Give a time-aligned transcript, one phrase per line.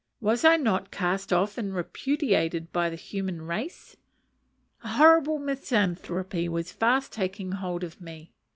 [0.19, 3.97] was I not cast off and repudiated by the human race?
[4.83, 8.31] (A horrible misanthropy was fast taking hold of me.)